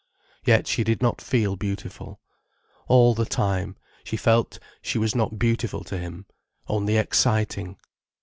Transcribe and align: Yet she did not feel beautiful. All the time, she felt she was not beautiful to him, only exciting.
Yet 0.43 0.65
she 0.65 0.83
did 0.83 1.03
not 1.03 1.21
feel 1.21 1.55
beautiful. 1.55 2.19
All 2.87 3.13
the 3.13 3.23
time, 3.23 3.75
she 4.03 4.17
felt 4.17 4.57
she 4.81 4.97
was 4.97 5.13
not 5.13 5.37
beautiful 5.37 5.83
to 5.83 5.99
him, 5.99 6.25
only 6.67 6.97
exciting. 6.97 7.77